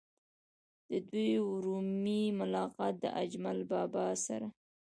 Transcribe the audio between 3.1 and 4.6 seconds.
اجمل بابا سره